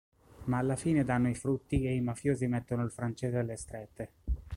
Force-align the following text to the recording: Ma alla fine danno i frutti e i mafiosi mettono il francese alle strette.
Ma 0.45 0.57
alla 0.57 0.75
fine 0.75 1.03
danno 1.03 1.29
i 1.29 1.35
frutti 1.35 1.85
e 1.85 1.93
i 1.93 2.01
mafiosi 2.01 2.47
mettono 2.47 2.83
il 2.83 2.89
francese 2.91 3.37
alle 3.37 3.55
strette. 3.55 4.13